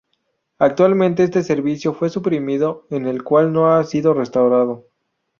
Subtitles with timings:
[0.57, 4.87] Actualmente este servicio fue suprimido en el cual no ha sido restaurado.